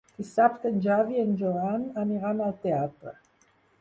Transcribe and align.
Dissabte 0.19 0.69
en 0.69 0.79
Xavi 0.85 1.13
i 1.17 1.21
en 1.25 1.35
Joan 1.41 1.85
aniran 2.05 2.43
al 2.47 2.57
teatre. 2.65 3.15